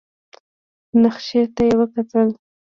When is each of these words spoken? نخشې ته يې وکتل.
نخشې 1.01 1.41
ته 1.55 1.61
يې 1.67 1.73
وکتل. 1.79 2.27